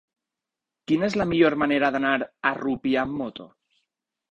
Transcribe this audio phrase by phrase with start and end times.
[0.91, 3.49] Quina és la millor manera d'anar a Rupià amb moto?